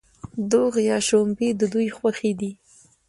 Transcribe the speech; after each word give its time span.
دوغ 0.51 0.73
یا 0.89 0.97
شړومبې 1.05 1.49
د 1.59 1.61
دوی 1.73 1.87
خوښ 1.97 2.17
دي. 2.39 2.51